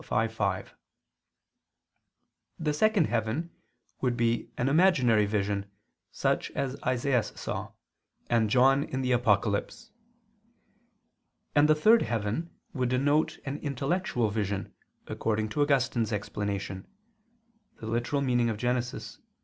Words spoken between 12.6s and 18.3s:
would denote an intellectual vision according to Augustine's explanation (Gen. ad